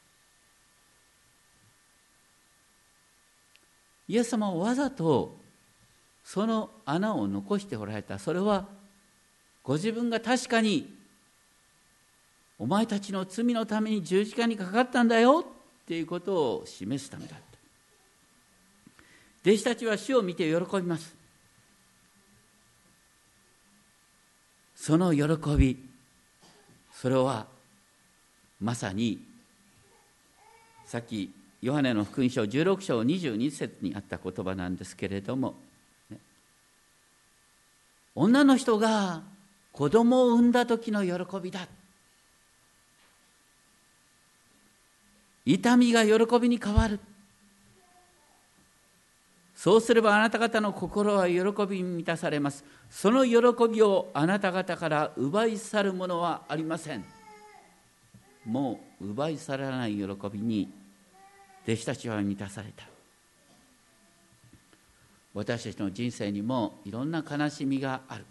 [4.10, 5.38] イエス様はわざと
[6.24, 8.18] その穴を残しておられた。
[8.18, 8.68] それは
[9.64, 10.92] ご自分が確かに
[12.58, 17.46] お前たちの罪のために十字架にかかったんだよっていうことを示すためだった。
[19.46, 21.16] 弟子たちは死を見て喜びます。
[24.76, 25.78] その喜び
[26.92, 27.46] それは
[28.60, 29.20] まさに
[30.86, 35.56] さっきヨハネの福音書16章22節にあった言葉なんですけれども、
[36.10, 36.18] ね、
[38.16, 39.24] 女の人が
[39.74, 41.68] 子供を産んだ時の喜びだ。
[45.46, 47.00] 痛みが喜びに変わる。
[49.56, 52.64] そうすればあなた方の心は喜びに満たされます。
[52.90, 53.34] その喜
[53.70, 57.04] びをあなた方から奪い去るものはありません。
[58.46, 60.79] もう奪い去らない喜びに
[61.68, 62.86] 弟子たちは満たされた。
[65.34, 68.26] 私たちの人生にもいろんな悲しみがある。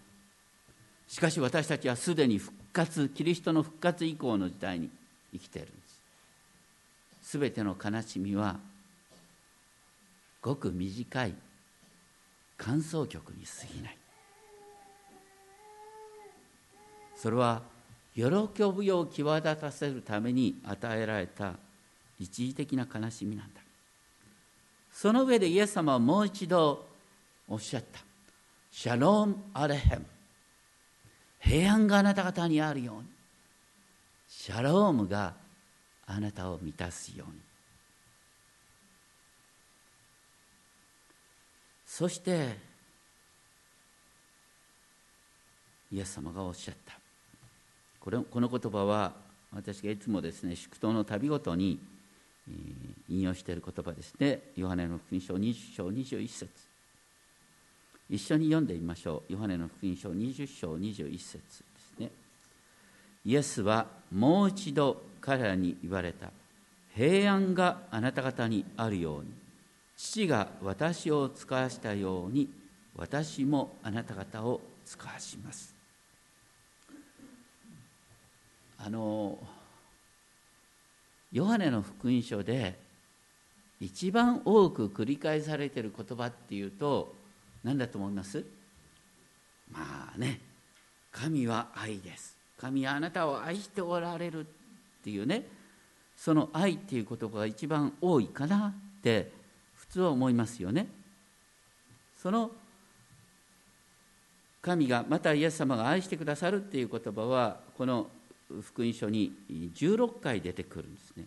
[1.07, 4.89] しかし私たちはすでに復活キリストの復活以降の時代に
[5.31, 6.01] 生きているんです。
[7.23, 8.59] すべての悲しみは
[10.41, 11.33] ごく短い
[12.57, 13.97] 乾燥曲に過ぎない。
[17.15, 17.61] それは
[18.15, 18.23] 喜
[18.77, 21.53] びを際立たせるために与えられた
[22.19, 23.61] 一時的な悲しみなんだ。
[24.91, 26.85] その上でイエス様はもう一度
[27.47, 27.99] おっしゃった
[28.71, 30.05] シャローム・アレヘム
[31.39, 33.03] 平安があなた方にあるように
[34.27, 35.33] シャロームが
[36.05, 37.39] あなたを満たすように
[41.85, 42.57] そして
[45.91, 46.93] イエス様がおっしゃった。
[47.99, 49.13] これこの言葉は
[49.53, 51.79] 私がいつもですね祝祷の旅ごとに、
[53.07, 56.49] 引用している言葉ですねヨハネの福音書20章21節。
[58.09, 59.33] 一緒に読んでみましょう。
[59.33, 61.39] ヨハネの福音書20章21節で
[61.95, 62.11] すね。
[63.23, 66.31] イエスはもう一度彼らに言われた。
[66.95, 69.27] 平安があなた方にあるように。
[69.95, 72.49] 父が私を使わしたように
[72.95, 75.75] 私もあなた方を使わします。
[78.79, 79.37] あの
[81.31, 82.77] ヨハネの福音書で
[83.79, 87.13] 一番多く繰り返されてる言葉っていうと
[87.63, 88.43] 何だと思います？
[89.71, 90.39] まあね
[91.11, 94.43] 神は愛です神はあなたを愛しておられるっ
[95.03, 95.45] ていうね
[96.17, 99.31] その愛っていう言葉が一番多いかなって
[99.75, 100.87] 普通は思いますよね。
[102.21, 102.51] その
[104.61, 108.07] 神がまたイエス様が愛してくださるっていう言葉はこの
[108.61, 111.25] 福音書に16回出てくるんですね。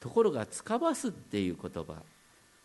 [0.00, 2.02] ところが「つかばす」っていう言葉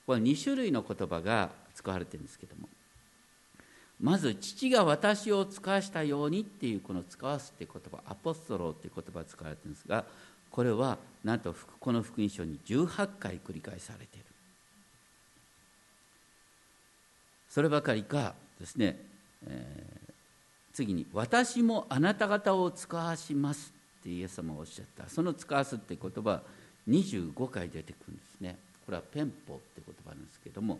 [0.05, 2.69] これ2種類の言葉が使われてるんですけども
[3.99, 10.05] まず父が私を使わしたようにっていうこの使わすっていう言葉アポストローっていう言葉が使われてるんですが
[10.51, 14.26] これはなんとこの福音書に18回繰り返されている
[17.49, 18.99] そればかりかですね、
[19.47, 20.05] えー、
[20.76, 25.07] 次に「私もあなた方を使わします」ってイエス様がおっしゃった。
[25.07, 26.43] その「使わす」って言葉
[26.88, 28.59] 25回出てくるんですね。
[28.86, 30.80] これはペンポって言葉なんですけども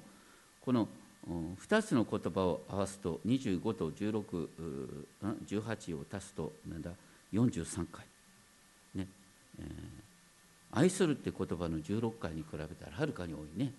[0.62, 0.88] この
[1.28, 6.92] 2つの言葉を合わすと25と1618を足すとなんだ
[7.34, 8.06] 43回、
[8.94, 9.08] ね。
[9.60, 9.68] えー、
[10.78, 13.74] 愛するって言葉の16回に比べたらはるかに多いね。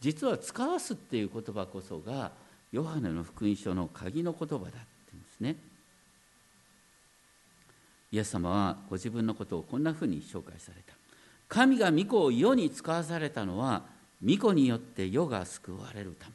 [0.00, 2.32] 実は使わすっていう言葉こそが
[2.74, 4.80] ヨハネの福音書の鍵の言葉だって言
[5.14, 5.54] うんですね。
[8.10, 10.92] イエス様はご自分のことをこんなふうに紹介された。
[11.48, 13.84] 神が御子を世に使わされたのは
[14.26, 16.34] 御子によって世が救われるため。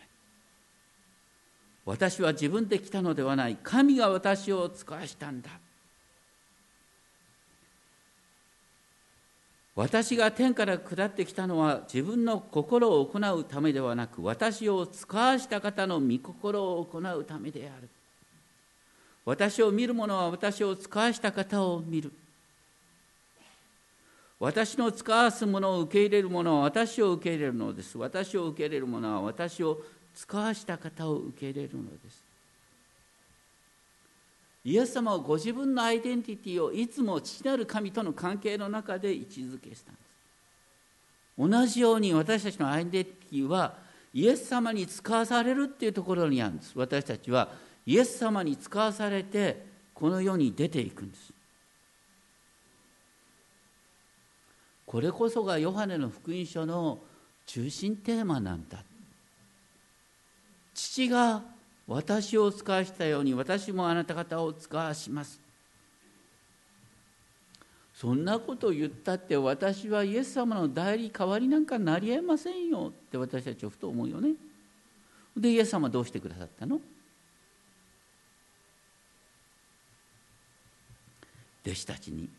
[1.83, 3.57] 私は自分で来たのではない。
[3.61, 5.49] 神が私を使わしたんだ。
[9.79, 17.87] 私が天から下ってきたのは自分の心を行うためではなく私を使わした方の御心を行うためである。
[19.23, 22.11] 私を見る者は私を使わした方を見る。
[24.37, 27.97] 私の使わすものを受け入れる者は私を受け入れるのです。
[27.97, 29.79] 私を受け入れる者は私を
[30.13, 32.28] 使わした方を受け入れるのです。
[34.65, 40.09] イエス様はご自分のアイデンティティをいつも父なる神との関係の中で位置づけしたんです。
[41.37, 43.75] 同じように私たちのアイデンティティは
[44.13, 46.73] イエス様に使わされるっていうところにあるんです。
[46.75, 47.49] 私たちは
[47.85, 51.31] イエス様に使わされてこの世に出ていくんです。
[54.85, 56.99] これこそがヨハネの福音書の
[57.45, 58.83] 中心テーマなんだ。
[60.73, 61.43] 父が
[61.89, 65.39] 私を使わしたように私もあなた方を使わします。
[67.95, 74.35] そんなことを言ったって私はイエス様の代理代わりなんかなりえませんよって私たちはふと思うよね。
[75.35, 76.79] でイエス様どうしてくださったの？
[81.65, 82.29] 弟子たちに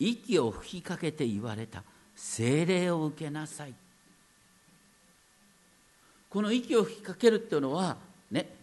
[0.00, 1.84] 息を吹きかけて言われた。
[2.16, 3.72] 精霊を受けなさい。
[6.28, 7.96] この息を吹きかけるっていうのは
[8.32, 8.57] ね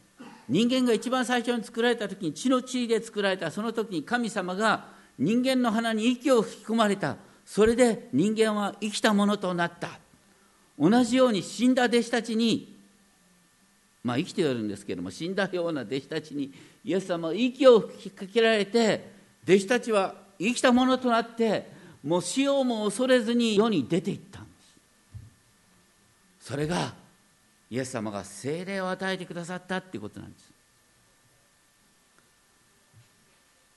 [0.48, 4.88] 人間が一番最初に作られた時に血の血で作られたその時に神様が
[5.18, 7.18] 人間の鼻に息を吹き込まれた。
[7.46, 10.00] それで人間は生きたものとなった。
[10.78, 12.76] 同じように死んだ弟子たちに
[14.04, 19.10] まあ生きているんですけども死んだような弟子たちにイエス様は息を吹きかけられて
[19.48, 21.72] 弟子たちは生きたものとなって
[22.04, 24.50] もう死をも恐れずに世に出ていったんで
[26.40, 26.50] す。
[26.50, 26.94] それが
[27.70, 30.52] イエス様が精霊を与えてくださったっていうことなんです。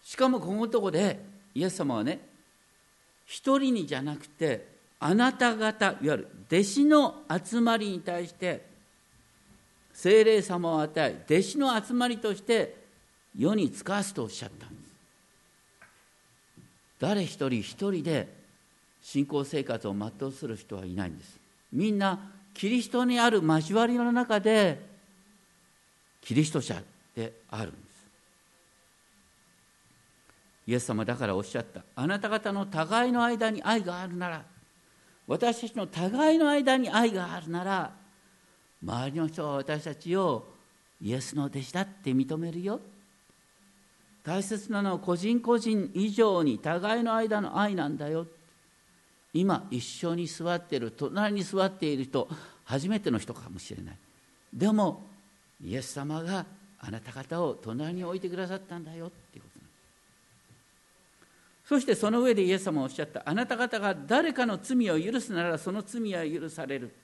[0.04, 1.20] しかもこのとこで
[1.54, 2.20] イエス様はね
[3.26, 4.66] 一人にじゃなくて
[5.00, 8.64] あなた方いわゆる弟子の集まりに対して
[9.92, 12.76] 精霊様を与え弟子の集まりとして
[13.36, 14.88] 世に使わすとおっしゃったんです。
[16.98, 18.28] 誰一人一人で
[19.02, 21.38] 信仰生活を全うする人はいないんです。
[21.72, 22.18] みんな
[22.58, 24.84] キリストにある交わりの中で
[26.20, 26.82] キリスト者
[27.14, 27.82] であるんです。
[30.66, 31.82] イエス様だからおっしゃった。
[31.94, 34.42] あなた方の互いの間に愛があるなら
[35.28, 37.92] 私たちの互いの間に愛があるなら
[38.82, 40.48] 周りの人は私たちを
[41.00, 42.80] イエスの弟子だって認めるよ。
[44.24, 48.26] 大切なのは個人個人以上に互いの間の愛なんだよ。
[49.34, 52.28] 今一緒に座っている隣に座っている人
[52.64, 53.96] 初めての人かもしれない。
[54.52, 55.06] でも
[55.62, 56.46] イエス様が
[56.80, 59.64] あなた方を隣に置いてくださったんだよっていうことな
[61.68, 63.22] そしてその上でイエス様はおっしゃった。
[63.26, 66.94] あなた方が誰かの罪を許すならその罪は許される。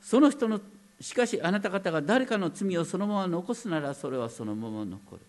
[0.00, 0.60] その人の
[1.00, 5.22] しかしあなた方が誰かの罪をそのまま残すならそれはそのまま残る。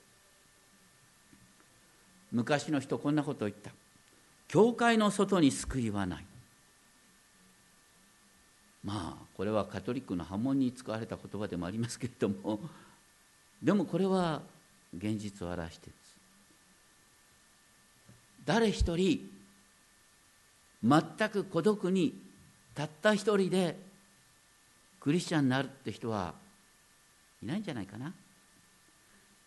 [2.32, 3.72] 昔の人こんなことを言った。
[4.50, 6.26] 教会の外に救いはない。
[8.84, 12.60] まあこれはカトリックの波紋に使われた言葉でもありますけれども
[13.62, 14.42] でもこれは
[14.98, 15.96] 現実を表している
[18.46, 19.30] 誰一人
[20.82, 22.16] 全く孤独に
[22.74, 23.78] たった一人で
[25.00, 26.34] クリスチャンになるって人は
[27.44, 28.14] いないんじゃないかな。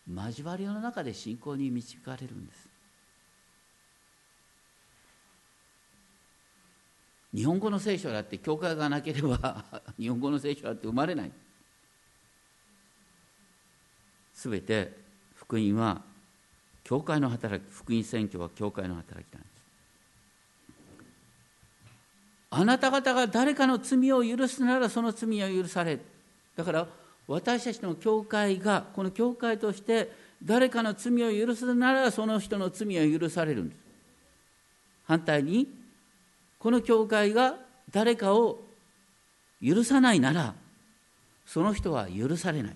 [0.07, 2.72] 交わりの中で信仰に導かれるんです。
[7.33, 9.65] 日本語の聖書だって教会がなければ
[9.97, 11.31] 日本語の聖書だって生まれない。
[14.33, 14.91] すべて
[15.35, 16.01] 福音は
[16.83, 19.53] 教会の働き福音宣教は教会の働きなんです。
[22.51, 25.99] あなた方が誰かの罪を許すならその罪は許され
[26.55, 26.87] だから
[27.27, 30.11] 私たちの教会がこの教会として
[30.43, 33.79] 誰かの罪を許すならその人の罪は許されるんです。
[35.05, 35.82] 反対に
[36.63, 37.57] この教会が
[37.91, 38.61] 誰かを
[39.61, 40.53] 許さないなら
[41.45, 42.75] その人は許されない。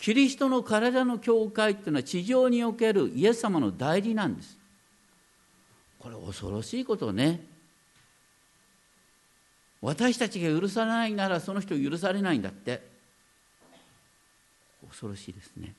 [0.00, 4.58] キリストの体の教会っていうのは地上におけるイエス様の代理なんです。
[6.00, 7.40] これ恐ろしいことね。
[9.80, 12.82] 私たちが許さないならその人許されないんだって。
[14.88, 15.74] 恐ろしいですね。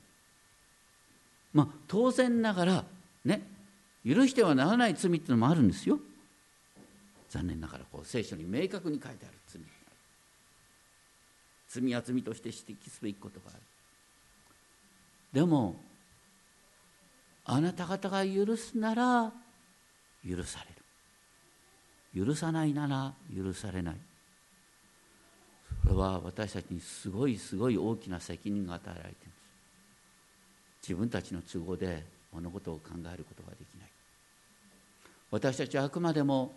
[1.53, 2.85] まあ当然ながら
[3.25, 3.58] ね
[4.05, 5.99] 許してはならない罪っていうのもあるんですよ。
[7.29, 9.61] 残念ながらこう聖書に明確に書いてある罪。
[11.67, 13.59] 罪は罪として指摘すべきことがある。
[15.31, 15.75] でも
[17.45, 19.31] あなた方が許すなら
[20.27, 20.59] 許さ
[22.13, 22.25] れる。
[22.25, 23.95] 許さないなら許されない。
[25.83, 29.25] それは私たちにすごいすごい大きな責任が与えられているんで
[30.81, 30.89] す。
[30.89, 33.68] 自分たちの都合で物事を考えることができない。
[35.31, 36.53] 私たちはあくまでも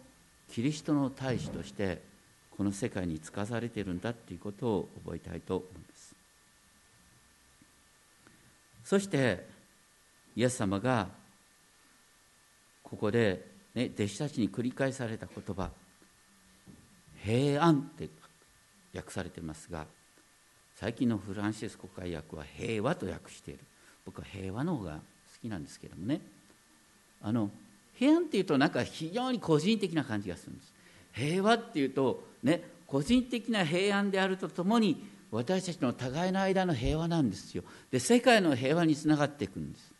[0.51, 2.03] キリストの大使として
[2.57, 6.14] この世界に使わされているんだということを覚えたいと思います。
[8.85, 9.47] そして
[10.37, 11.09] イエス様が
[12.83, 15.70] ここでね、弟子たちに繰り返された言葉
[17.23, 18.11] 平安って
[18.95, 19.87] 訳されてますが
[20.75, 23.61] 最近のフランシスコ会訳は平和と訳している。
[24.05, 25.01] 僕は平和の方が好
[25.41, 26.20] きなんですけどもね。
[27.23, 27.51] あの
[28.03, 30.73] 平安っていうとなんか非常に個人的な感じがするんです。
[31.13, 37.63] 平和っていうとね個人的な平安であるとともに私たちの互いの間の平和なんですよ。
[37.93, 39.93] で世界の平和につながっていくんです。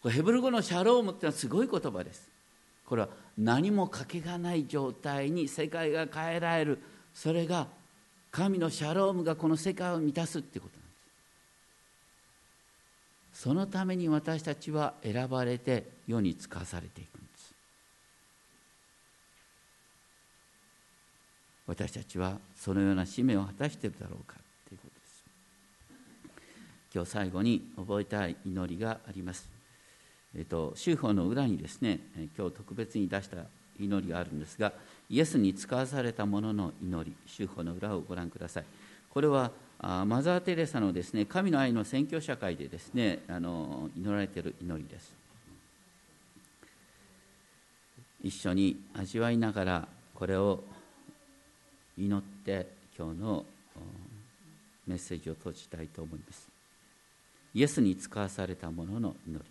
[0.00, 2.26] これヘブル語のシャロームっていうのはすごい言葉です。
[2.86, 6.78] これは何もかけがない状態に世界が変えられる。
[7.12, 7.66] それが
[8.30, 10.86] 神のシャロームがこの世界を満たすってことなんで
[13.34, 13.42] す。
[13.42, 17.54] そのために私たちは選ばれて世に使わされていくんです
[21.66, 24.36] 私たちはそのような使命を果たしているだろうか
[24.68, 25.24] ということです。
[26.94, 29.48] 今日最後に覚えたい祈りがあります。
[30.36, 32.00] えっと、修法の裏にですね
[32.36, 33.38] 今日特別に出した
[33.80, 34.72] 祈りがあるんですが
[35.08, 38.64] イエスに使わされたものの祈り修法の裏をご覧ください。
[39.10, 39.50] これは
[39.80, 45.12] マザー・テレサのですね神の愛の宣教社会でですねあの祈られている祈りです。
[48.22, 50.64] 一緒に味わいながらこれを
[51.98, 52.68] 祈って
[52.98, 53.44] 今日の
[54.86, 56.48] メッセージを閉じたいと思います。
[57.54, 59.44] イエスに使わされたものの祈り。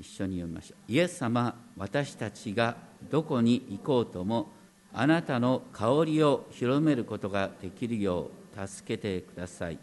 [0.00, 0.92] 一緒に読みましょう。
[0.92, 2.76] イエス様私たちが
[3.10, 4.50] どこに行こうとも
[4.92, 9.78] あなたの香りを広めることができるよう助けてください。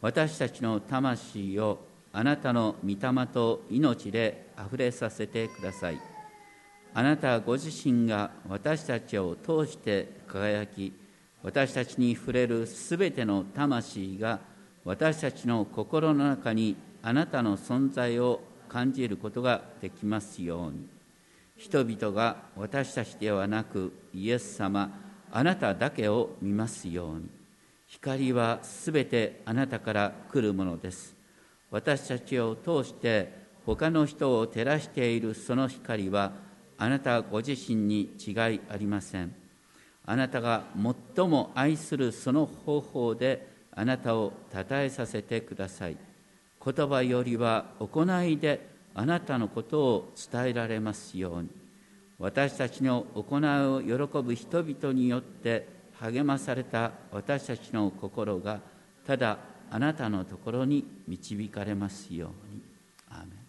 [0.00, 1.78] 私たちの魂を
[2.12, 6.09] あなたの御霊と命であふれさせてください。
[6.92, 10.92] あなたご自身が私たちを通して輝き
[11.42, 14.40] 私たちに触れるすべての魂が
[14.84, 20.86] 私たちの心の中にあなたの存在を感じることができますように。
[21.56, 24.90] 人々が私たちではなくイエス様
[25.30, 27.28] あなただけを見ますように。
[27.86, 31.14] 光はすべてあなたから来るものです。
[31.70, 33.32] 私たちを通して
[33.66, 36.32] 他の人を照らしているその光は
[36.82, 38.34] あなたご自身に違い
[38.70, 39.34] ありません。
[40.06, 40.64] あなたが
[41.14, 45.98] 最も愛するその方法であなたを称えさせてください。
[46.64, 51.50] 言葉よりは行いであなたのことを伝えられますように。
[52.18, 55.68] 私たちの行いを喜ぶ人々によって
[55.98, 58.60] 励まされた私たちの心が
[59.06, 59.36] ただ
[59.70, 62.62] あなたのところに導かれますように。
[63.10, 63.39] アーメン。